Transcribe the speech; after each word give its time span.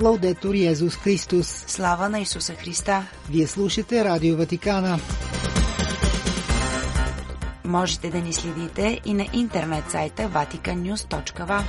Лаудетор 0.00 0.54
Йезус 0.54 0.96
Христос. 0.96 1.64
Слава 1.66 2.08
на 2.08 2.20
Исуса 2.20 2.54
Христа. 2.54 3.06
Вие 3.30 3.46
слушате 3.46 4.04
Радио 4.04 4.36
Ватикана. 4.36 4.98
Можете 7.64 8.10
да 8.10 8.18
ни 8.18 8.32
следите 8.32 9.00
и 9.04 9.14
на 9.14 9.26
интернет 9.32 9.90
сайта 9.90 10.22
vaticannews.va. 10.22 11.62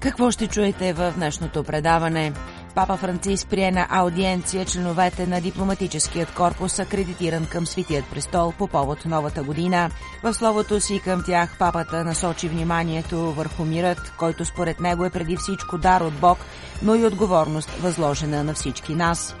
Какво 0.00 0.30
ще 0.30 0.46
чуете 0.46 0.92
в 0.92 1.12
днешното 1.16 1.64
предаване? 1.64 2.32
Папа 2.76 2.96
Франциск 2.96 3.48
прие 3.48 3.70
на 3.70 3.86
аудиенция 3.90 4.64
членовете 4.64 5.26
на 5.26 5.40
дипломатическият 5.40 6.34
корпус, 6.34 6.78
акредитиран 6.78 7.46
към 7.46 7.66
Светият 7.66 8.10
престол 8.10 8.52
по 8.58 8.68
повод 8.68 9.04
новата 9.04 9.42
година. 9.42 9.90
В 10.22 10.34
словото 10.34 10.80
си 10.80 11.00
към 11.04 11.22
тях 11.26 11.56
папата 11.58 12.04
насочи 12.04 12.48
вниманието 12.48 13.32
върху 13.32 13.64
мирът, 13.64 14.12
който 14.18 14.44
според 14.44 14.80
него 14.80 15.04
е 15.04 15.10
преди 15.10 15.36
всичко 15.36 15.78
дар 15.78 16.00
от 16.00 16.14
Бог, 16.20 16.38
но 16.82 16.94
и 16.94 17.06
отговорност 17.06 17.70
възложена 17.70 18.44
на 18.44 18.54
всички 18.54 18.94
нас. 18.94 19.36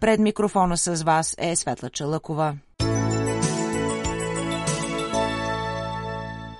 Пред 0.00 0.20
микрофона 0.20 0.76
с 0.76 1.02
вас 1.02 1.34
е 1.38 1.56
Светла 1.56 1.90
Чалъкова. 1.90 2.54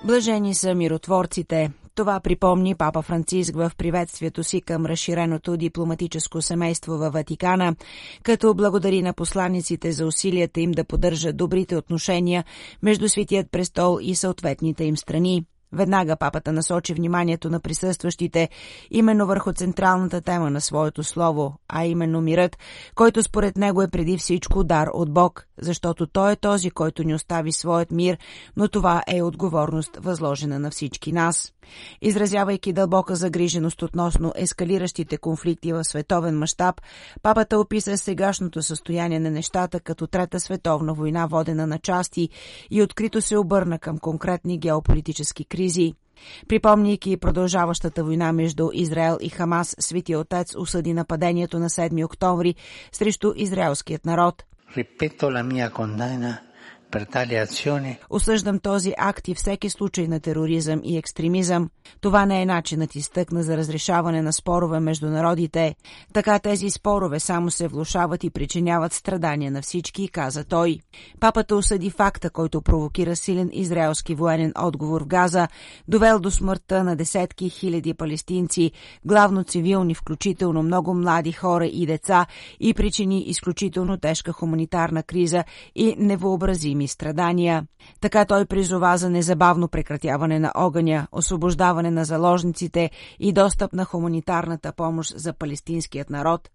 Блажени 0.09 0.55
са 0.55 0.75
миротворците. 0.75 1.71
Това 1.95 2.21
припомни 2.21 2.75
папа 2.75 3.03
Франциск 3.03 3.55
в 3.57 3.73
приветствието 3.79 4.45
си 4.45 4.61
към 4.61 4.87
разширеното 4.87 5.57
дипломатическо 5.57 6.43
семейство 6.43 6.93
във 6.93 7.13
Ватикана, 7.13 7.77
като 8.23 8.55
благодари 8.55 9.03
на 9.03 9.13
посланиците 9.13 9.93
за 9.93 10.07
усилията 10.07 10.61
им 10.61 10.73
да 10.73 10.85
поддържат 10.85 11.37
добрите 11.37 11.77
отношения 11.77 12.45
между 12.83 13.09
Светият 13.09 13.51
престол 13.51 13.99
и 14.03 14.15
съответните 14.15 14.85
им 14.85 14.97
страни. 14.97 15.45
Веднага 15.73 16.17
папата 16.17 16.53
насочи 16.53 16.95
вниманието 16.95 17.51
на 17.51 17.61
присъстващите 17.61 18.49
именно 18.91 19.27
върху 19.27 19.53
централната 19.53 20.21
тема 20.21 20.51
на 20.51 20.61
своето 20.61 21.05
слово, 21.05 21.55
а 21.69 21.85
именно 21.85 22.21
мирът, 22.21 22.59
който 22.95 23.23
според 23.23 23.57
него 23.57 23.83
е 23.83 23.89
преди 23.89 24.19
всичко 24.19 24.65
дар 24.65 24.89
от 24.93 25.13
Бог, 25.13 25.47
защото 25.61 26.07
Той 26.07 26.33
е 26.33 26.37
този, 26.37 26.71
който 26.71 27.03
ни 27.03 27.15
остави 27.15 27.53
своят 27.53 27.91
мир, 27.91 28.19
но 28.57 28.69
това 28.69 29.03
е 29.07 29.23
отговорност 29.23 29.97
възложена 29.97 30.59
на 30.59 30.71
всички 30.71 31.13
нас. 31.13 31.53
Изразявайки 32.03 32.73
дълбока 32.73 33.17
загриженост 33.17 33.83
относно 33.83 34.33
ескалиращите 34.37 35.17
конфликти 35.19 35.73
в 35.73 35.85
световен 35.85 36.39
мащаб, 36.39 36.81
папата 37.23 37.59
описа 37.59 37.99
сегашното 37.99 38.63
състояние 38.63 39.21
на 39.21 39.31
нещата 39.31 39.81
като 39.81 40.07
Трета 40.07 40.41
световна 40.41 40.95
война, 40.95 41.27
водена 41.27 41.67
на 41.67 41.79
части 41.79 42.29
и 42.71 42.83
открито 42.83 43.21
се 43.21 43.37
обърна 43.37 43.79
към 43.79 43.99
конкретни 43.99 44.59
геополитически 44.59 45.45
кризи. 45.45 45.58
Припомняйки 46.49 47.17
продължаващата 47.17 48.05
война 48.05 48.33
между 48.33 48.69
Израел 48.73 49.19
и 49.21 49.29
Хамас, 49.29 49.77
Светия 49.79 50.21
Отец 50.21 50.55
осъди 50.57 50.95
нападението 50.95 51.59
на 51.59 51.71
7 51.71 52.05
октомври 52.05 52.55
срещу 52.93 53.33
израелският 53.37 54.05
народ. 54.05 54.45
Ripeto 54.77 55.31
la 55.31 55.43
mia 55.43 55.71
condanna 55.71 56.48
Осъждам 58.11 58.59
този 58.59 58.93
акт 58.99 59.29
и 59.29 59.35
всеки 59.35 59.71
случай 59.71 60.09
на 60.09 60.21
тероризъм 60.21 60.81
и 60.85 60.99
екстремизъм. 60.99 61.71
Това 62.01 62.27
не 62.27 62.43
е 62.43 62.47
начинът 62.47 62.95
изтъкна 62.95 63.43
за 63.43 63.57
разрешаване 63.57 64.23
на 64.23 64.33
спорове 64.33 64.81
между 64.81 65.07
народите. 65.07 65.75
Така 66.13 66.39
тези 66.39 66.71
спорове 66.71 67.21
само 67.21 67.51
се 67.51 67.69
влушават 67.69 68.25
и 68.25 68.31
причиняват 68.31 68.93
страдания 68.93 69.51
на 69.51 69.63
всички, 69.63 70.09
каза 70.09 70.45
той. 70.45 70.79
Папата 71.21 71.57
осъди 71.57 71.91
факта, 71.91 72.31
който 72.31 72.63
провокира 72.63 73.17
силен 73.17 73.51
израелски 73.53 74.15
военен 74.15 74.53
отговор 74.59 75.03
в 75.03 75.07
Газа, 75.07 75.49
довел 75.89 76.19
до 76.19 76.31
смъртта 76.31 76.85
на 76.85 76.97
десетки 76.97 77.51
хиляди 77.51 77.95
палестинци, 77.95 78.73
главно 79.05 79.45
цивилни, 79.45 79.95
включително 79.95 80.63
много 80.63 80.95
млади 80.95 81.33
хора 81.33 81.67
и 81.67 81.87
деца, 81.87 82.27
и 82.61 82.75
причини 82.75 83.23
изключително 83.23 83.97
тежка 83.97 84.33
хуманитарна 84.33 85.03
криза 85.03 85.45
и 85.75 85.95
невообразими 85.99 86.78
невидими 86.79 86.89
страдания. 86.89 87.67
Така 88.01 88.25
той 88.25 88.47
призова 88.47 88.97
за 88.97 89.11
незабавно 89.11 89.69
прекратяване 89.69 90.39
на 90.39 90.53
огъня, 90.55 91.07
освобождаване 91.13 91.91
на 91.91 92.05
заложниците 92.05 92.91
и 93.19 93.33
достъп 93.33 93.73
на 93.73 93.85
хуманитарната 93.85 94.73
помощ 94.73 95.19
за 95.19 95.33
палестинският 95.33 96.11
народ. 96.11 96.51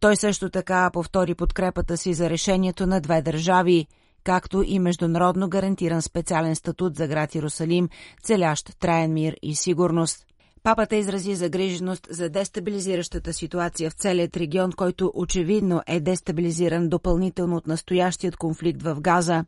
Той 0.00 0.16
също 0.16 0.50
така 0.50 0.90
повтори 0.92 1.34
подкрепата 1.34 1.96
си 1.96 2.14
за 2.14 2.30
решението 2.30 2.86
на 2.86 3.00
две 3.00 3.22
държави, 3.22 3.86
както 4.24 4.62
и 4.62 4.78
международно 4.78 5.48
гарантиран 5.48 6.02
специален 6.02 6.56
статут 6.56 6.96
за 6.96 7.06
град 7.06 7.34
Иерусалим, 7.34 7.88
целящ 8.22 8.78
траен 8.78 9.12
мир 9.12 9.36
и 9.42 9.54
сигурност. 9.54 10.26
Папата 10.64 10.96
изрази 10.96 11.34
загриженост 11.34 12.06
за 12.10 12.28
дестабилизиращата 12.28 13.32
ситуация 13.32 13.90
в 13.90 13.92
целият 13.92 14.36
регион, 14.36 14.72
който 14.72 15.12
очевидно 15.14 15.82
е 15.86 16.00
дестабилизиран 16.00 16.88
допълнително 16.88 17.56
от 17.56 17.66
настоящият 17.66 18.36
конфликт 18.36 18.82
в 18.82 19.00
Газа. 19.00 19.44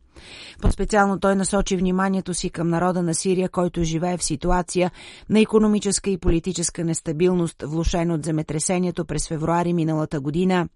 По-специално 0.63 1.21
той 1.21 1.37
насочи 1.37 1.77
вниманието 1.77 2.35
си 2.35 2.51
към 2.51 2.69
народа 2.69 3.03
на 3.03 3.15
Сирия, 3.15 3.49
който 3.49 3.85
живее 3.85 4.17
в 4.17 4.25
ситуация 4.25 4.91
на 5.31 5.41
економическа 5.41 6.11
и 6.11 6.19
политическа 6.19 6.85
нестабилност, 6.85 7.63
влушена 7.63 8.15
от 8.15 8.25
земетресението 8.25 9.05
през 9.05 9.29
февруари 9.29 9.73
миналата 9.73 10.21
година. 10.21 10.69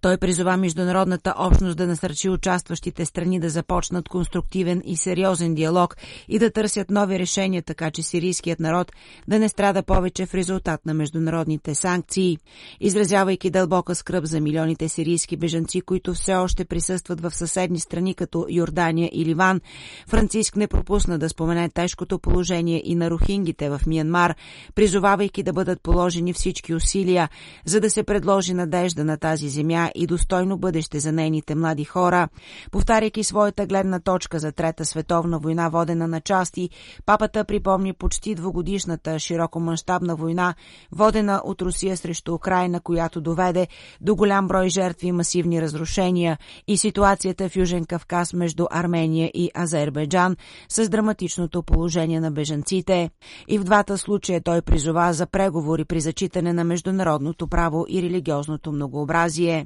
Той 0.00 0.16
призова 0.16 0.56
международната 0.56 1.34
общност 1.38 1.76
да 1.76 1.86
насърчи 1.86 2.28
участващите 2.28 3.04
страни 3.04 3.40
да 3.40 3.50
започнат 3.50 4.08
конструктивен 4.08 4.82
и 4.84 4.96
сериозен 4.96 5.54
диалог 5.54 5.96
и 6.28 6.38
да 6.38 6.50
търсят 6.50 6.90
нови 6.90 7.18
решения, 7.18 7.62
така 7.62 7.90
че 7.90 8.02
сирийският 8.02 8.60
народ 8.60 8.92
да 9.28 9.38
не 9.38 9.48
страда 9.48 9.82
повече 9.82 10.26
в 10.26 10.34
резултат 10.34 10.86
на 10.86 10.94
международните 10.94 11.74
санкции. 11.74 12.38
Изразявайки 12.80 13.50
дълбока 13.50 13.94
скръп 13.94 14.24
за 14.24 14.40
милионите 14.40 14.88
сирийски 14.88 15.36
бежанци, 15.36 15.80
които 15.80 16.14
все 16.14 16.34
още 16.34 16.64
присъстват 16.64 17.20
в 17.20 17.30
съседни 17.34 17.80
страни 17.80 18.14
като 18.14 18.46
Йордания 18.50 19.10
и 19.12 19.24
Ливан, 19.24 19.60
Франциск 20.08 20.56
не 20.56 20.66
пропусна 20.66 21.18
да 21.18 21.28
спомене 21.28 21.68
тежкото 21.68 22.18
положение 22.18 22.82
и 22.84 22.94
на 22.94 23.10
рухингите 23.10 23.70
в 23.70 23.80
Миянмар, 23.86 24.34
призовавайки 24.74 25.42
да 25.42 25.52
бъдат 25.52 25.82
положени 25.82 26.32
всички 26.32 26.74
усилия, 26.74 27.28
за 27.64 27.80
да 27.80 27.90
се 27.90 28.02
предложи 28.02 28.54
надежда 28.54 29.04
на 29.04 29.16
тази 29.16 29.48
земя 29.48 29.67
земя 29.68 29.90
и 29.94 30.06
достойно 30.06 30.58
бъдеще 30.58 31.00
за 31.00 31.12
нейните 31.12 31.54
млади 31.54 31.84
хора. 31.84 32.28
Повтаряйки 32.70 33.24
своята 33.24 33.66
гледна 33.66 34.00
точка 34.00 34.38
за 34.38 34.52
Трета 34.52 34.84
световна 34.84 35.38
война, 35.38 35.68
водена 35.68 36.08
на 36.08 36.20
части, 36.20 36.70
папата 37.06 37.44
припомни 37.44 37.92
почти 37.92 38.34
двогодишната 38.34 39.18
широкомащабна 39.18 40.16
война, 40.16 40.54
водена 40.92 41.40
от 41.44 41.62
Русия 41.62 41.96
срещу 41.96 42.34
Украина, 42.34 42.80
която 42.80 43.20
доведе 43.20 43.68
до 44.00 44.16
голям 44.16 44.48
брой 44.48 44.68
жертви 44.68 45.08
и 45.08 45.12
масивни 45.12 45.62
разрушения 45.62 46.38
и 46.68 46.76
ситуацията 46.76 47.48
в 47.48 47.56
Южен 47.56 47.84
Кавказ 47.84 48.32
между 48.32 48.66
Армения 48.70 49.30
и 49.34 49.50
Азербайджан 49.54 50.36
с 50.68 50.88
драматичното 50.88 51.62
положение 51.62 52.20
на 52.20 52.30
бежанците. 52.30 53.10
И 53.48 53.58
в 53.58 53.64
двата 53.64 53.98
случая 53.98 54.40
той 54.40 54.62
призова 54.62 55.12
за 55.12 55.26
преговори 55.26 55.84
при 55.84 56.00
зачитане 56.00 56.52
на 56.52 56.64
международното 56.64 57.48
право 57.48 57.86
и 57.88 58.02
религиозното 58.02 58.72
многообразие. 58.72 59.57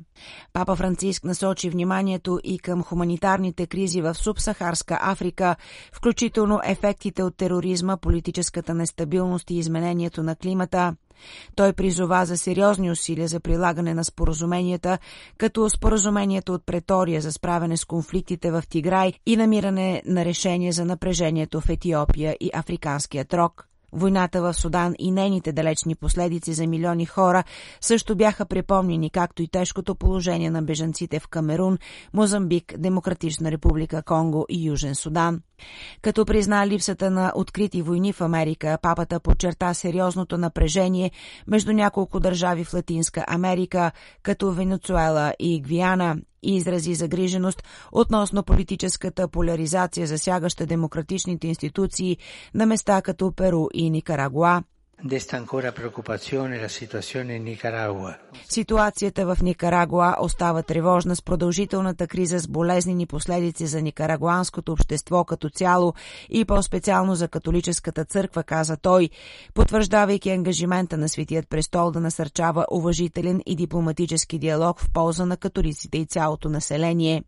Папа 0.53 0.77
Франциск 0.77 1.25
насочи 1.25 1.71
вниманието 1.71 2.41
и 2.45 2.59
към 2.59 2.83
хуманитарните 2.83 3.67
кризи 3.67 4.03
в 4.03 4.15
субсахарска 4.15 4.99
Африка, 5.03 5.57
включително 5.93 6.61
ефектите 6.65 7.23
от 7.23 7.37
тероризма, 7.37 7.97
политическата 7.97 8.75
нестабилност 8.75 9.51
и 9.51 9.59
изменението 9.59 10.23
на 10.23 10.37
климата. 10.37 10.97
Той 11.57 11.73
призова 11.73 12.25
за 12.25 12.39
сериозни 12.39 12.91
усилия 12.91 13.29
за 13.29 13.41
прилагане 13.41 13.95
на 13.95 14.05
споразуменията, 14.05 14.99
като 15.39 15.71
споразумението 15.71 16.55
от 16.55 16.67
Претория 16.67 17.21
за 17.21 17.33
справяне 17.33 17.77
с 17.77 17.85
конфликтите 17.85 18.51
в 18.51 18.63
Тиграй 18.69 19.13
и 19.27 19.37
намиране 19.37 20.03
на 20.07 20.25
решение 20.25 20.73
за 20.73 20.85
напрежението 20.85 21.61
в 21.61 21.69
Етиопия 21.69 22.37
и 22.41 22.51
Африканския 22.55 23.27
рог. 23.33 23.72
Войната 23.93 24.43
в 24.43 24.55
Судан 24.55 24.95
и 24.99 25.11
нейните 25.11 25.53
далечни 25.53 25.95
последици 25.95 26.53
за 26.53 26.67
милиони 26.67 27.07
хора 27.07 27.45
също 27.81 28.17
бяха 28.17 28.47
припомнени, 28.47 29.11
както 29.11 29.43
и 29.43 29.49
тежкото 29.49 29.95
положение 29.95 30.51
на 30.51 30.63
бежанците 30.63 31.21
в 31.21 31.29
Камерун, 31.29 31.79
Мозамбик, 32.13 32.75
Демократична 32.79 33.51
република 33.51 34.03
Конго 34.03 34.47
и 34.49 34.67
Южен 34.69 34.95
Судан. 34.95 35.41
Като 36.03 36.25
призна 36.25 36.67
липсата 36.67 37.11
на 37.11 37.33
открити 37.35 37.83
войни 37.83 38.13
в 38.13 38.21
Америка, 38.21 38.79
папата 38.83 39.21
подчерта 39.21 39.75
сериозното 39.75 40.39
напрежение 40.39 41.11
между 41.47 41.73
няколко 41.73 42.21
държави 42.21 42.65
в 42.65 42.75
Латинска 42.75 43.25
Америка, 43.29 43.93
като 44.23 44.51
Венецуела 44.51 45.35
и 45.39 45.61
Гвиана, 45.61 46.17
и 46.43 46.57
изрази 46.57 46.95
загриженост 46.95 47.63
относно 47.93 48.43
политическата 48.43 49.29
поляризация, 49.29 50.07
засягаща 50.07 50.67
демократичните 50.67 51.49
институции 51.49 52.17
на 52.55 52.67
места 52.67 53.03
като 53.03 53.33
Перу 53.33 53.67
и 53.75 53.91
Никарагуа. 53.91 54.63
Ситуацията 58.49 59.27
в 59.27 59.43
Никарагуа 59.43 60.17
остава 60.21 60.63
тревожна 60.63 61.17
с 61.17 61.23
продължителната 61.23 62.07
криза 62.07 62.39
с 62.39 62.49
болезнени 62.49 63.07
последици 63.07 63.67
за 63.67 63.83
никарагуанското 63.83 64.73
общество 64.73 65.25
като 65.25 65.49
цяло 65.49 65.95
и 66.31 66.45
по-специално 66.45 67.15
за 67.15 67.29
католическата 67.29 68.05
църква, 68.05 68.43
каза 68.43 68.77
той, 68.77 69.11
потвърждавайки 69.55 70.31
ангажимента 70.31 70.99
на 70.99 71.09
Светият 71.09 71.49
престол 71.49 71.91
да 71.91 72.01
насърчава 72.01 72.67
уважителен 72.71 73.41
и 73.47 73.57
дипломатически 73.57 74.39
диалог 74.39 74.81
в 74.81 74.91
полза 74.93 75.27
на 75.27 75.37
католиците 75.37 75.99
и 75.99 76.07
цялото 76.07 76.49
население. 76.49 77.23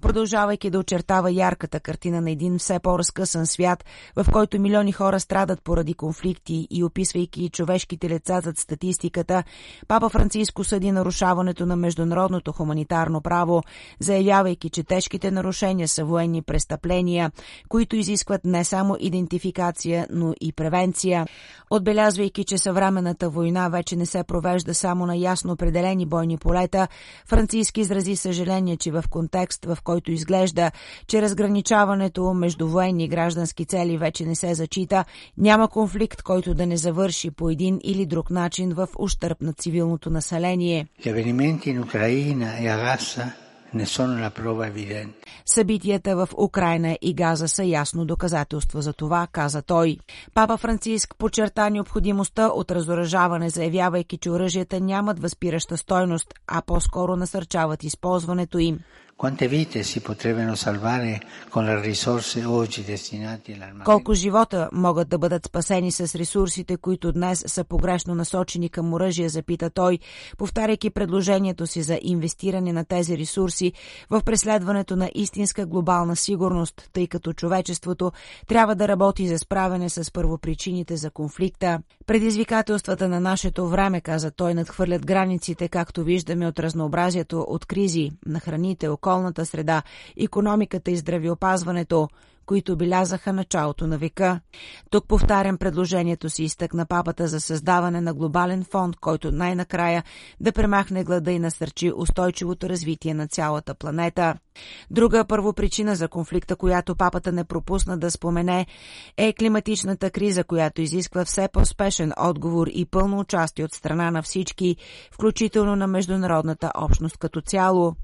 Продължавайки 0.00 0.70
да 0.70 0.78
очертава 0.78 1.32
ярката 1.32 1.80
картина 1.80 2.20
на 2.20 2.30
един 2.30 2.58
все 2.58 2.78
по-разкъсан 2.78 3.46
свят, 3.46 3.84
в 4.16 4.26
който 4.32 4.60
милиони 4.60 4.92
хора 4.92 5.20
страдат 5.20 5.62
поради 5.62 5.94
конфликти 5.94 6.66
и 6.70 6.84
описва 6.84 7.15
описвайки 7.16 7.48
човешките 7.48 8.08
лица 8.08 8.40
зад 8.44 8.58
статистиката, 8.58 9.44
Папа 9.88 10.08
Франциско 10.08 10.64
съди 10.64 10.92
нарушаването 10.92 11.66
на 11.66 11.76
международното 11.76 12.52
хуманитарно 12.52 13.20
право, 13.20 13.62
заявявайки, 14.00 14.70
че 14.70 14.82
тежките 14.82 15.30
нарушения 15.30 15.88
са 15.88 16.04
военни 16.04 16.42
престъпления, 16.42 17.32
които 17.68 17.96
изискват 17.96 18.44
не 18.44 18.64
само 18.64 18.96
идентификация, 19.00 20.06
но 20.10 20.34
и 20.40 20.52
превенция. 20.52 21.26
Отбелязвайки, 21.70 22.44
че 22.44 22.58
съвременната 22.58 23.30
война 23.30 23.68
вече 23.68 23.96
не 23.96 24.06
се 24.06 24.24
провежда 24.24 24.74
само 24.74 25.06
на 25.06 25.16
ясно 25.16 25.52
определени 25.52 26.06
бойни 26.06 26.36
полета, 26.38 26.88
Франциски 27.26 27.80
изрази 27.80 28.16
съжаление, 28.16 28.76
че 28.76 28.90
в 28.90 29.04
контекст, 29.10 29.64
в 29.64 29.78
който 29.84 30.12
изглежда, 30.12 30.70
че 31.06 31.22
разграничаването 31.22 32.34
между 32.34 32.66
военни 32.66 33.04
и 33.04 33.08
граждански 33.08 33.64
цели 33.64 33.98
вече 33.98 34.26
не 34.26 34.34
се 34.34 34.54
зачита, 34.54 35.04
няма 35.38 35.68
конфликт, 35.68 36.22
който 36.22 36.54
да 36.54 36.66
не 36.66 36.76
завърши 36.76 37.05
завърши 37.06 37.30
по 37.30 37.50
един 37.50 37.80
или 37.84 38.06
друг 38.06 38.30
начин 38.30 38.74
в 38.74 38.88
ущърп 38.98 39.40
на 39.40 39.52
цивилното 39.52 40.10
население. 40.10 40.86
Събитията 45.46 46.16
в 46.16 46.28
Украина 46.38 46.98
и 47.02 47.14
Газа 47.14 47.48
са 47.48 47.64
ясно 47.64 48.04
доказателство 48.04 48.80
за 48.80 48.92
това, 48.92 49.26
каза 49.32 49.62
той. 49.62 49.98
Папа 50.34 50.56
Франциск 50.56 51.14
подчерта 51.18 51.70
необходимостта 51.70 52.46
от 52.46 52.70
разоръжаване, 52.70 53.50
заявявайки, 53.50 54.16
че 54.16 54.30
оръжията 54.30 54.80
нямат 54.80 55.18
възпираща 55.18 55.76
стойност, 55.76 56.34
а 56.46 56.62
по-скоро 56.62 57.16
насърчават 57.16 57.84
използването 57.84 58.58
им. 58.58 58.78
Колко 63.84 64.14
живота 64.14 64.68
могат 64.72 65.08
да 65.08 65.18
бъдат 65.18 65.44
спасени 65.46 65.92
с 65.92 66.14
ресурсите, 66.14 66.76
които 66.76 67.12
днес 67.12 67.44
са 67.46 67.64
погрешно 67.64 68.14
насочени 68.14 68.68
към 68.68 68.94
оръжие, 68.94 69.28
запита 69.28 69.70
той, 69.70 69.98
повтаряйки 70.38 70.90
предложението 70.90 71.66
си 71.66 71.82
за 71.82 71.98
инвестиране 72.02 72.72
на 72.72 72.84
тези 72.84 73.18
ресурси 73.18 73.72
в 74.10 74.22
преследването 74.24 74.96
на 74.96 75.10
истинска 75.14 75.66
глобална 75.66 76.16
сигурност, 76.16 76.90
тъй 76.92 77.06
като 77.06 77.32
човечеството 77.32 78.12
трябва 78.46 78.74
да 78.74 78.88
работи 78.88 79.28
за 79.28 79.38
справяне 79.38 79.90
с 79.90 80.12
първопричините 80.12 80.96
за 80.96 81.10
конфликта. 81.10 81.78
Предизвикателствата 82.06 83.08
на 83.08 83.20
нашето 83.20 83.68
време, 83.68 84.00
каза 84.00 84.30
той, 84.30 84.54
надхвърлят 84.54 85.06
границите, 85.06 85.68
както 85.68 86.04
виждаме 86.04 86.46
от 86.46 86.58
разнообразието 86.58 87.40
от 87.40 87.66
кризи 87.66 88.10
на 88.26 88.40
храните, 88.40 88.88
околната 89.06 89.46
среда, 89.46 89.82
економиката 90.16 90.90
и 90.90 90.96
здравеопазването, 90.96 92.08
които 92.46 92.76
белязаха 92.76 93.32
началото 93.32 93.86
на 93.86 93.98
века. 93.98 94.40
Тук 94.90 95.08
повтарям 95.08 95.58
предложението 95.58 96.30
си 96.30 96.44
изтъкна 96.44 96.86
папата 96.86 97.28
за 97.28 97.40
създаване 97.40 98.00
на 98.00 98.14
глобален 98.14 98.64
фонд, 98.64 98.96
който 98.96 99.32
най-накрая 99.32 100.04
да 100.40 100.52
премахне 100.52 101.04
глада 101.04 101.32
и 101.32 101.38
насърчи 101.38 101.92
устойчивото 101.96 102.68
развитие 102.68 103.14
на 103.14 103.28
цялата 103.28 103.74
планета. 103.74 104.34
Друга 104.90 105.24
първопричина 105.24 105.96
за 105.96 106.08
конфликта, 106.08 106.56
която 106.56 106.96
папата 106.96 107.32
не 107.32 107.44
пропусна 107.44 107.98
да 107.98 108.10
спомене, 108.10 108.66
е 109.16 109.32
климатичната 109.32 110.10
криза, 110.10 110.44
която 110.44 110.82
изисква 110.82 111.24
все 111.24 111.48
по-спешен 111.52 112.12
отговор 112.18 112.66
и 112.66 112.84
пълно 112.84 113.18
участие 113.18 113.64
от 113.64 113.74
страна 113.74 114.10
на 114.10 114.22
всички, 114.22 114.76
включително 115.12 115.76
на 115.76 115.86
международната 115.86 116.70
общност 116.74 117.18
като 117.18 117.40
цяло. 117.40 117.96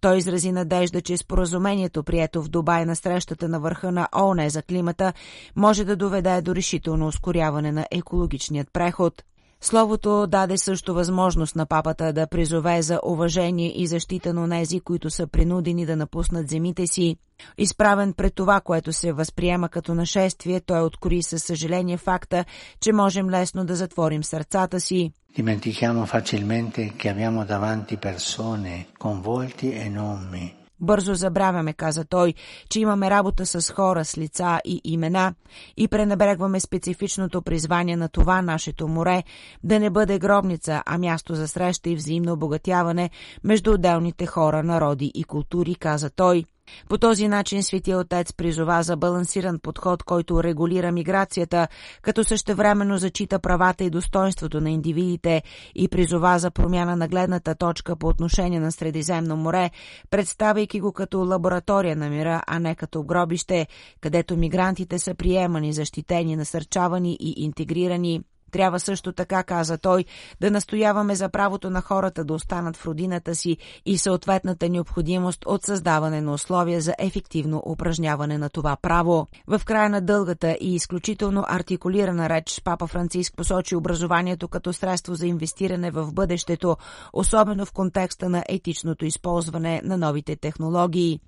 Той 0.00 0.16
изрази 0.16 0.52
надежда, 0.52 1.00
че 1.00 1.16
споразумението, 1.16 2.02
прието 2.02 2.42
в 2.42 2.48
Дубай 2.48 2.84
на 2.84 2.96
срещата 2.96 3.48
на 3.48 3.60
върха 3.60 3.92
на 3.92 4.08
ООН 4.16 4.48
за 4.48 4.62
климата, 4.62 5.12
може 5.56 5.84
да 5.84 5.96
доведе 5.96 6.42
до 6.42 6.54
решително 6.54 7.06
ускоряване 7.06 7.72
на 7.72 7.86
екологичният 7.90 8.72
преход. 8.72 9.22
Словото 9.64 10.26
даде 10.26 10.58
също 10.58 10.94
възможност 10.94 11.56
на 11.56 11.66
папата 11.66 12.12
да 12.12 12.26
призове 12.26 12.82
за 12.82 13.00
уважение 13.04 13.72
и 13.82 13.86
защита 13.86 14.34
на 14.34 14.46
нези, 14.46 14.80
които 14.80 15.10
са 15.10 15.26
принудени 15.26 15.86
да 15.86 15.96
напуснат 15.96 16.48
земите 16.48 16.86
си. 16.86 17.16
Изправен 17.58 18.12
пред 18.12 18.34
това, 18.34 18.60
което 18.60 18.92
се 18.92 19.12
възприема 19.12 19.68
като 19.68 19.94
нашествие, 19.94 20.60
той 20.60 20.80
откори 20.80 21.22
със 21.22 21.42
съжаление 21.42 21.96
факта, 21.96 22.44
че 22.80 22.92
можем 22.92 23.30
лесно 23.30 23.64
да 23.64 23.76
затворим 23.76 24.24
сърцата 24.24 24.80
си. 24.80 25.12
Dimentichiamo 25.36 26.04
facilmente 26.16 26.80
che 26.98 27.08
abbiamo 27.08 27.40
davanti 27.54 27.96
persone 28.08 28.74
con 29.02 29.14
volti 29.22 29.68
e 29.82 29.86
nomi 29.88 30.46
Бързо 30.82 31.14
забравяме, 31.14 31.72
каза 31.72 32.04
той, 32.04 32.34
че 32.68 32.80
имаме 32.80 33.10
работа 33.10 33.46
с 33.46 33.72
хора, 33.72 34.04
с 34.04 34.18
лица 34.18 34.60
и 34.64 34.80
имена 34.84 35.34
и 35.76 35.88
пренебрегваме 35.88 36.60
специфичното 36.60 37.42
призвание 37.42 37.96
на 37.96 38.08
това 38.08 38.42
нашето 38.42 38.88
море 38.88 39.22
да 39.64 39.80
не 39.80 39.90
бъде 39.90 40.18
гробница, 40.18 40.82
а 40.86 40.98
място 40.98 41.34
за 41.34 41.48
среща 41.48 41.90
и 41.90 41.96
взаимно 41.96 42.32
обогатяване 42.32 43.10
между 43.44 43.72
отделните 43.72 44.26
хора, 44.26 44.62
народи 44.62 45.12
и 45.14 45.24
култури, 45.24 45.74
каза 45.74 46.10
той. 46.10 46.44
По 46.88 46.98
този 46.98 47.28
начин 47.28 47.62
Светия 47.62 47.98
Отец 47.98 48.32
призова 48.32 48.82
за 48.82 48.96
балансиран 48.96 49.58
подход, 49.58 50.02
който 50.02 50.44
регулира 50.44 50.92
миграцията, 50.92 51.68
като 52.02 52.24
същевременно 52.24 52.98
зачита 52.98 53.38
правата 53.38 53.84
и 53.84 53.90
достоинството 53.90 54.60
на 54.60 54.70
индивидите 54.70 55.42
и 55.74 55.88
призова 55.88 56.38
за 56.38 56.50
промяна 56.50 56.96
на 56.96 57.08
гледната 57.08 57.54
точка 57.54 57.96
по 57.96 58.06
отношение 58.06 58.60
на 58.60 58.72
Средиземно 58.72 59.36
море, 59.36 59.70
представяйки 60.10 60.80
го 60.80 60.92
като 60.92 61.18
лаборатория 61.18 61.96
на 61.96 62.08
мира, 62.08 62.42
а 62.46 62.58
не 62.58 62.74
като 62.74 63.02
гробище, 63.02 63.66
където 64.00 64.36
мигрантите 64.36 64.98
са 64.98 65.14
приемани, 65.14 65.72
защитени, 65.72 66.36
насърчавани 66.36 67.16
и 67.20 67.34
интегрирани. 67.44 68.20
Трябва 68.52 68.80
също 68.80 69.12
така, 69.12 69.42
каза 69.42 69.78
той, 69.78 70.04
да 70.40 70.50
настояваме 70.50 71.14
за 71.14 71.28
правото 71.28 71.70
на 71.70 71.80
хората 71.80 72.24
да 72.24 72.34
останат 72.34 72.76
в 72.76 72.86
родината 72.86 73.34
си 73.34 73.56
и 73.86 73.98
съответната 73.98 74.68
необходимост 74.68 75.46
от 75.46 75.62
създаване 75.64 76.20
на 76.20 76.32
условия 76.32 76.80
за 76.80 76.94
ефективно 76.98 77.62
упражняване 77.66 78.38
на 78.38 78.48
това 78.48 78.76
право. 78.82 79.26
В 79.46 79.62
края 79.64 79.90
на 79.90 80.00
дългата 80.00 80.56
и 80.60 80.74
изключително 80.74 81.44
артикулирана 81.48 82.28
реч 82.28 82.60
Папа 82.64 82.86
Франциск 82.86 83.36
посочи 83.36 83.76
образованието 83.76 84.48
като 84.48 84.72
средство 84.72 85.14
за 85.14 85.26
инвестиране 85.26 85.90
в 85.90 86.12
бъдещето, 86.12 86.76
особено 87.12 87.66
в 87.66 87.72
контекста 87.72 88.28
на 88.28 88.44
етичното 88.48 89.04
използване 89.04 89.80
на 89.84 89.96
новите 89.96 90.36
технологии. 90.36 91.20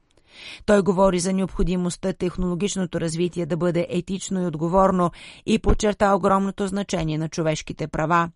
Той 0.67 0.83
говори 0.83 1.21
за 1.21 1.33
необходимостта 1.33 2.13
технологичното 2.13 3.01
развитие 3.01 3.47
да 3.47 3.57
бъде 3.57 3.87
етично 3.91 4.43
и 4.43 4.47
отговорно 4.47 5.11
и 5.47 5.59
подчерта 5.59 6.15
огромното 6.15 6.67
значение 6.67 7.19
на 7.19 7.29
човешките 7.29 7.89
права 7.89 8.31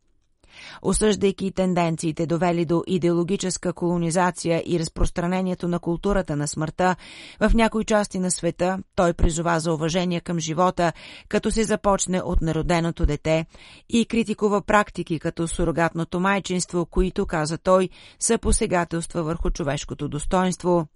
осъждайки 0.83 1.52
тенденциите 1.52 2.26
довели 2.26 2.64
до 2.64 2.83
идеологическа 2.87 3.73
колонизация 3.73 4.62
и 4.67 4.78
разпространението 4.78 5.69
на 5.69 5.78
културата 5.78 6.37
на 6.37 6.49
смъртта 6.49 6.97
в 7.40 7.50
някои 7.55 7.85
части 7.85 8.19
на 8.19 8.31
света, 8.31 8.78
той 8.95 9.12
призова 9.12 9.61
за 9.61 9.73
уважение 9.73 10.21
към 10.21 10.38
живота, 10.38 10.93
като 11.28 11.50
се 11.50 11.64
започне 11.64 12.21
от 12.21 12.40
народеното 12.40 13.07
дете 13.07 13.47
и 13.88 14.07
критикува 14.07 14.62
практики 14.62 15.19
като 15.19 15.49
сурогатното 15.49 16.21
майчинство, 16.21 16.87
които, 16.87 17.26
каза 17.26 17.59
той, 17.59 17.88
са 18.19 18.38
посегателства 18.38 19.23
върху 19.23 19.50
човешкото 19.50 20.09
достоинство. 20.09 20.87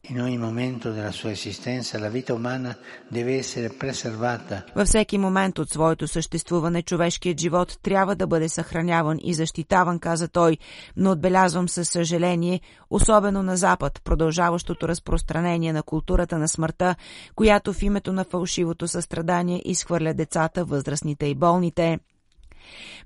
Във 4.76 4.88
всеки 4.88 5.18
момент 5.18 5.58
от 5.58 5.70
своето 5.70 6.08
съществуване 6.08 6.82
човешкият 6.82 7.40
живот 7.40 7.78
трябва 7.82 8.16
да 8.16 8.26
бъде 8.26 8.48
съхраняван 8.48 9.18
и 9.22 9.34
защитен 9.34 9.41
защитаван, 9.42 9.98
каза 9.98 10.28
той, 10.28 10.58
но 10.96 11.10
отбелязвам 11.10 11.68
със 11.68 11.88
съжаление, 11.88 12.60
особено 12.90 13.42
на 13.42 13.56
Запад, 13.56 14.00
продължаващото 14.04 14.88
разпространение 14.88 15.72
на 15.72 15.82
културата 15.82 16.38
на 16.38 16.48
смъртта, 16.48 16.94
която 17.34 17.72
в 17.72 17.82
името 17.82 18.12
на 18.12 18.24
фалшивото 18.24 18.88
състрадание 18.88 19.62
изхвърля 19.64 20.14
децата, 20.14 20.64
възрастните 20.64 21.26
и 21.26 21.34
болните. 21.34 21.98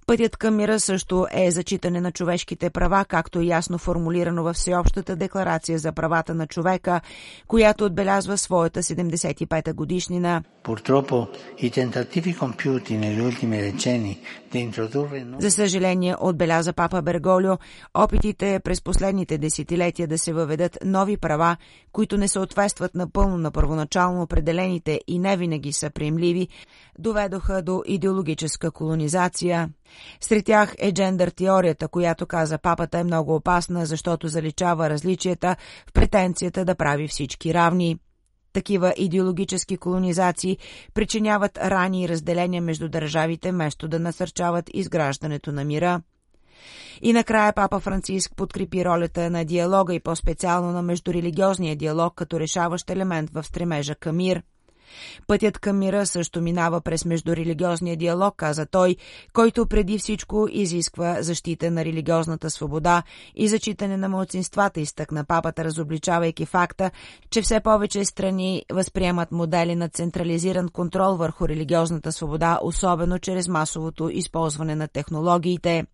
Пътят 0.07 0.37
към 0.37 0.57
мира 0.57 0.81
също 0.81 1.27
е 1.31 1.51
зачитане 1.51 2.01
на 2.01 2.13
човешките 2.13 2.71
права, 2.71 3.05
както 3.05 3.41
и 3.41 3.49
ясно 3.49 3.79
формулирано 3.79 4.43
във 4.43 4.57
Всеобщата 4.57 5.17
декларация 5.17 5.79
за 5.79 5.93
правата 5.93 6.35
на 6.35 6.47
човека, 6.47 7.01
която 7.47 7.85
отбелязва 7.85 8.39
своята 8.39 8.83
75-та 8.83 9.73
годишнина. 9.73 10.43
За 15.39 15.51
съжаление, 15.51 16.17
отбеляза 16.21 16.73
папа 16.73 17.03
Берголио, 17.03 17.59
опитите 17.95 18.61
през 18.65 18.83
последните 18.83 19.39
десетилетия 19.39 20.09
да 20.09 20.19
се 20.19 20.33
въведат 20.33 20.79
нови 20.85 21.17
права, 21.17 21.57
които 21.93 22.17
не 22.17 22.29
съответстват 22.29 22.95
напълно 22.95 23.39
на 23.39 23.51
първоначално 23.51 24.23
определените 24.23 25.01
и 25.07 25.19
не 25.19 25.37
винаги 25.37 25.73
са 25.73 25.91
приемливи, 25.91 26.49
доведоха 26.99 27.63
до 27.63 27.83
идеологическа 27.87 28.71
колонизация. 28.71 29.46
Сред 30.21 30.45
тях 30.45 30.75
е 30.79 30.93
джендър 30.93 31.29
теорията, 31.29 31.88
която 31.88 32.26
каза 32.26 32.59
папата 32.59 32.99
е 32.99 33.05
много 33.05 33.35
опасна, 33.35 33.87
защото 33.87 34.29
заличава 34.29 34.91
различията 34.91 35.57
в 35.88 35.93
претенцията 35.93 36.65
да 36.65 36.75
прави 36.75 37.09
всички 37.09 37.55
равни. 37.55 37.99
Такива 38.53 38.95
идеологически 38.97 39.76
колонизации 39.76 40.59
причиняват 40.95 41.59
рани 41.59 42.03
и 42.03 42.09
разделения 42.09 42.62
между 42.62 42.88
държавите, 42.88 43.53
вместо 43.53 43.88
да 43.88 43.99
насърчават 43.99 44.71
изграждането 44.75 45.53
на 45.53 45.65
мира. 45.65 46.03
И 47.03 47.12
накрая 47.12 47.53
папа 47.53 47.81
Франциск 47.81 48.33
подкрепи 48.37 48.85
ролята 48.85 49.31
на 49.31 49.45
диалога 49.45 49.95
и 49.95 50.00
по-специално 50.00 50.73
на 50.73 50.83
междурелигиозния 50.83 51.76
диалог 51.76 52.15
като 52.15 52.41
решаващ 52.41 52.91
елемент 52.91 53.31
в 53.31 53.45
стремежа 53.45 53.95
към 53.95 54.17
мир– 54.17 54.43
Пътят 55.26 55.59
към 55.59 55.78
мира 55.78 56.07
също 56.07 56.40
минава 56.40 56.81
през 56.81 57.05
междурелигиозния 57.05 57.97
диалог, 57.97 58.35
каза 58.37 58.66
той, 58.66 58.97
който 59.33 59.66
преди 59.66 59.99
всичко 59.99 60.49
изисква 60.50 61.23
защита 61.23 61.71
на 61.71 61.85
религиозната 61.85 62.50
свобода 62.50 63.02
и 63.35 63.49
зачитане 63.49 63.97
на 63.97 64.09
младсинствата, 64.09 64.81
изтъкна 64.81 65.25
папата, 65.25 65.64
разобличавайки 65.64 66.47
факта, 66.47 66.90
че 67.31 67.43
все 67.43 67.61
повече 67.61 68.05
страни 68.05 68.62
възприемат 68.73 69.33
модели 69.33 69.75
на 69.75 69.88
централизиран 69.88 70.69
контрол 70.69 71.16
върху 71.16 71.49
религиозната 71.49 72.12
свобода, 72.12 72.59
особено 72.62 73.19
чрез 73.19 73.49
масовото 73.49 74.09
използване 74.09 74.75
на 74.75 74.88
технологиите. 74.88 75.85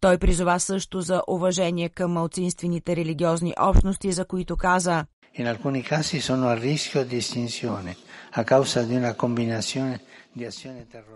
Той 0.00 0.18
призова 0.18 0.58
също 0.58 1.00
за 1.00 1.22
уважение 1.28 1.88
към 1.88 2.12
малцинствените 2.12 2.96
религиозни 2.96 3.54
общности, 3.60 4.12
за 4.12 4.24
които 4.24 4.56
каза 4.56 5.06
In 5.36 5.46
alcuni 5.46 5.82
casi 5.82 6.20
sono 6.20 6.48
a 6.48 6.54
rischio 6.54 7.04
di 7.04 7.16
estinzione 7.16 7.96
a 8.36 8.44
causa 8.44 8.82
di 8.82 8.94
una 8.94 9.14
combinazione 9.14 10.00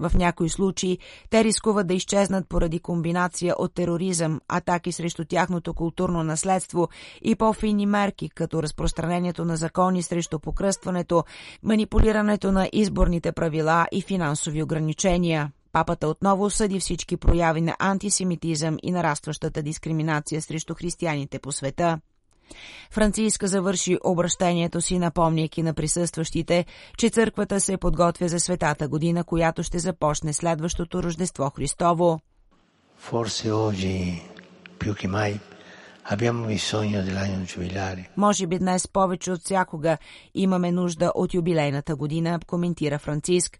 в 0.01 0.15
някои 0.15 0.49
случаи 0.49 0.99
те 1.31 1.45
рискуват 1.45 1.87
да 1.87 1.95
изчезнат 1.95 2.49
поради 2.49 2.79
комбинация 2.79 3.55
от 3.59 3.75
тероризъм, 3.75 4.41
атаки 4.49 4.93
срещу 4.93 5.25
тяхното 5.25 5.75
културно 5.75 6.25
наследство 6.25 6.89
и 7.23 7.35
по-фини 7.35 7.87
мерки, 7.87 8.29
като 8.29 8.63
разпространението 8.63 9.45
на 9.45 9.57
закони 9.57 10.03
срещу 10.03 10.39
покръстването, 10.39 11.25
манипулирането 11.63 12.53
на 12.53 12.69
изборните 12.73 13.33
правила 13.33 13.87
и 13.93 14.03
финансови 14.03 14.63
ограничения. 14.63 15.53
Папата 15.73 16.09
отново 16.09 16.45
осъди 16.45 16.81
всички 16.81 17.17
прояви 17.17 17.61
на 17.61 17.77
антисемитизъм 17.79 18.77
и 18.83 18.91
нарастващата 18.91 19.63
дискриминация 19.63 20.43
срещу 20.43 20.75
християните 20.75 21.39
по 21.39 21.53
света. 21.53 22.01
Франциска 22.91 23.47
завърши 23.47 23.99
обращението 24.05 24.81
си, 24.81 24.99
напомняйки 24.99 25.63
на 25.63 25.75
присъстващите, 25.75 26.65
че 26.99 27.11
църквата 27.11 27.61
се 27.61 27.77
подготвя 27.77 28.29
за 28.29 28.41
светата 28.41 28.89
година, 28.89 29.25
която 29.25 29.63
ще 29.63 29.79
започне 29.79 30.33
следващото 30.33 31.03
Рождество 31.03 31.51
Христово. 31.57 32.21
Forse 33.11 33.51
oggi, 33.53 34.21
più 34.79 34.93
che 34.95 35.09
mai, 35.09 35.33
abbiamo 36.13 36.47
bisogno 36.47 37.03
dell'anno 37.03 37.45
giubilare. 37.45 38.11
Може 38.17 38.47
би 38.47 38.59
днес 38.59 38.89
повече 38.89 39.33
от 39.33 39.41
всякога 39.41 39.99
имаме 40.35 40.73
нужда 40.73 41.13
от 41.15 41.35
юбилейната 41.35 41.97
година, 41.97 42.41
коментира 42.47 42.99
Франциск. 42.99 43.59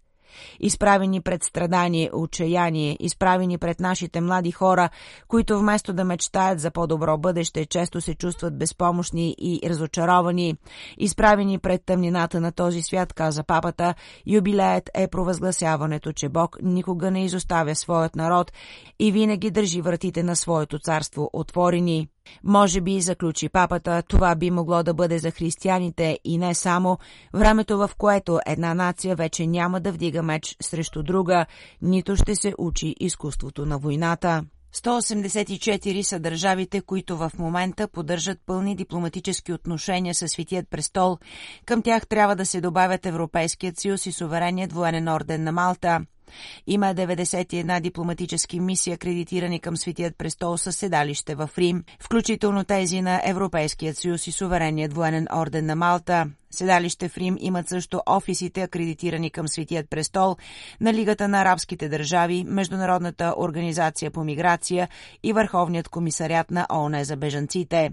Изправени 0.59 1.21
пред 1.21 1.43
страдание, 1.43 2.09
отчаяние, 2.13 2.97
изправени 2.99 3.57
пред 3.57 3.79
нашите 3.79 4.21
млади 4.21 4.51
хора, 4.51 4.89
които 5.27 5.59
вместо 5.59 5.93
да 5.93 6.03
мечтаят 6.03 6.59
за 6.59 6.71
по-добро 6.71 7.17
бъдеще, 7.17 7.65
често 7.65 8.01
се 8.01 8.15
чувстват 8.15 8.57
безпомощни 8.57 9.35
и 9.37 9.59
разочаровани. 9.69 10.55
Изправени 10.97 11.59
пред 11.59 11.85
тъмнината 11.85 12.41
на 12.41 12.51
този 12.51 12.81
свят, 12.81 13.13
каза 13.13 13.43
папата, 13.43 13.93
юбилеят 14.27 14.89
е 14.93 15.07
провъзгласяването, 15.07 16.13
че 16.13 16.29
Бог 16.29 16.57
никога 16.63 17.11
не 17.11 17.25
изоставя 17.25 17.75
своят 17.75 18.15
народ 18.15 18.51
и 18.99 19.11
винаги 19.11 19.51
държи 19.51 19.81
вратите 19.81 20.23
на 20.23 20.35
своето 20.35 20.79
царство 20.79 21.29
отворени. 21.33 22.07
Може 22.43 22.81
би, 22.81 23.01
заключи 23.01 23.49
папата, 23.49 24.03
това 24.09 24.35
би 24.35 24.51
могло 24.51 24.83
да 24.83 24.93
бъде 24.93 25.19
за 25.19 25.31
християните 25.31 26.19
и 26.23 26.37
не 26.37 26.55
само, 26.55 26.97
времето 27.33 27.77
в 27.77 27.89
което 27.97 28.39
една 28.45 28.73
нация 28.73 29.15
вече 29.15 29.47
няма 29.47 29.79
да 29.79 29.91
вдига 29.91 30.23
меч 30.23 30.55
срещу 30.61 31.03
друга, 31.03 31.45
нито 31.81 32.15
ще 32.15 32.35
се 32.35 32.53
учи 32.57 32.95
изкуството 32.99 33.65
на 33.65 33.77
войната. 33.77 34.43
184 34.75 36.01
са 36.01 36.19
държавите, 36.19 36.81
които 36.81 37.17
в 37.17 37.31
момента 37.39 37.87
поддържат 37.87 38.39
пълни 38.45 38.75
дипломатически 38.75 39.53
отношения 39.53 40.15
с 40.15 40.27
Светият 40.27 40.69
престол. 40.69 41.17
Към 41.65 41.81
тях 41.81 42.07
трябва 42.07 42.35
да 42.35 42.45
се 42.45 42.61
добавят 42.61 43.05
Европейският 43.05 43.79
съюз 43.79 44.05
и 44.05 44.11
сувереният 44.11 44.73
военен 44.73 45.07
орден 45.07 45.43
на 45.43 45.51
Малта– 45.51 45.99
има 46.67 46.85
91 46.85 47.81
дипломатически 47.81 48.59
мисии, 48.59 48.93
акредитирани 48.93 49.59
към 49.59 49.77
Светият 49.77 50.17
престол 50.17 50.57
със 50.57 50.75
седалище 50.75 51.35
в 51.35 51.49
Рим, 51.57 51.83
включително 51.99 52.63
тези 52.63 53.01
на 53.01 53.21
Европейският 53.25 53.97
съюз 53.97 54.27
и 54.27 54.31
суверенният 54.31 54.93
военен 54.93 55.27
орден 55.33 55.65
на 55.65 55.75
Малта. 55.75 56.25
Седалище 56.51 57.09
в 57.09 57.17
Рим 57.17 57.37
имат 57.39 57.67
също 57.69 58.01
офисите, 58.05 58.61
акредитирани 58.61 59.29
към 59.29 59.47
Светият 59.47 59.89
престол, 59.89 60.37
на 60.81 60.93
Лигата 60.93 61.27
на 61.27 61.41
арабските 61.41 61.89
държави, 61.89 62.45
Международната 62.47 63.33
организация 63.37 64.11
по 64.11 64.23
миграция 64.23 64.89
и 65.23 65.33
Върховният 65.33 65.89
комисарят 65.89 66.51
на 66.51 66.67
ООН 66.73 67.03
за 67.03 67.15
бежанците. 67.17 67.91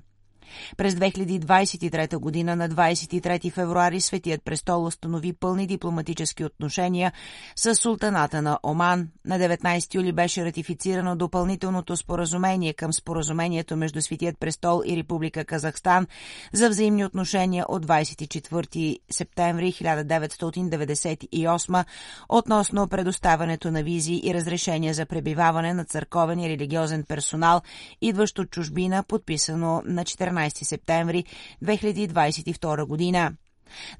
През 0.76 0.95
2023 0.95 2.17
година 2.17 2.57
на 2.57 2.69
23 2.69 3.53
февруари 3.53 4.00
Светият 4.00 4.45
престол 4.45 4.85
установи 4.85 5.33
пълни 5.33 5.67
дипломатически 5.67 6.45
отношения 6.45 7.12
с 7.57 7.75
султаната 7.75 8.43
на 8.43 8.59
Оман. 8.62 9.09
На 9.25 9.38
19 9.38 9.95
юли 9.95 10.12
беше 10.12 10.45
ратифицирано 10.45 11.17
допълнителното 11.17 11.97
споразумение 11.97 12.73
към 12.73 12.93
споразумението 12.93 13.76
между 13.76 14.03
Светият 14.03 14.41
престол 14.41 14.83
и 14.87 14.97
Република 14.97 15.45
Казахстан 15.45 16.07
за 16.53 16.69
взаимни 16.69 17.05
отношения 17.05 17.65
от 17.69 17.87
24 17.87 18.99
септември 19.11 19.73
1998 19.73 21.85
относно 22.29 22.88
предоставянето 22.88 23.71
на 23.71 23.83
визи 23.83 24.21
и 24.25 24.35
разрешения 24.35 24.95
за 24.95 25.07
пребиваване 25.07 25.75
на 25.75 25.85
църковен 25.85 26.41
и 26.41 26.49
религиозен 26.49 27.05
персонал, 27.05 27.62
идващ 28.00 28.38
от 28.38 28.50
чужбина, 28.50 29.05
подписано 29.09 29.83
на 29.85 30.05
14 30.05 30.36
14 30.37 30.64
септември 30.64 31.25
2022 31.64 32.85
година. 32.85 33.33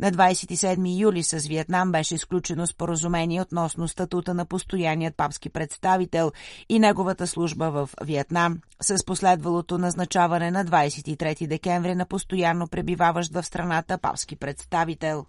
На 0.01 0.13
27 0.13 1.01
юли 1.01 1.23
с 1.23 1.39
Виетнам 1.39 1.93
беше 1.93 2.15
изключено 2.15 2.67
споразумение 2.67 3.43
относно 3.43 3.89
статута 3.89 4.35
на 4.35 4.47
постоянният 4.47 5.17
папски 5.17 5.49
представител 5.49 6.33
и 6.69 6.79
неговата 6.79 7.27
служба 7.27 7.71
в 7.71 7.91
Виетнам, 8.05 8.61
с 8.83 9.05
последвалото 9.05 9.79
назначаване 9.79 10.51
на 10.51 10.65
23 10.65 11.47
декември 11.47 11.95
на 11.95 12.07
постоянно 12.07 12.69
пребиваващ 12.69 13.33
в 13.33 13.43
страната 13.43 13.99
папски 13.99 14.37
представител. 14.37 15.27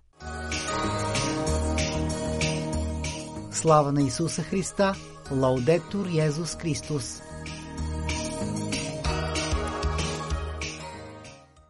Слава 3.51 3.91
на 3.91 4.01
Исуса 4.01 4.41
Христа! 4.43 4.95
Лаудетур 5.31 6.07
Йезус 6.07 6.55
Христос! 6.55 7.26